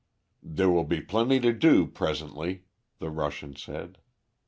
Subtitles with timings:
[0.41, 2.63] "There will be plenty to do presently,"
[2.97, 3.99] the Russian said.